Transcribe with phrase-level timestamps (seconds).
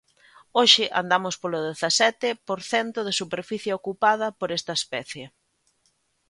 [0.57, 5.25] Hoxe andamos polo dezasete por cento de superficie ocupada por esta especie.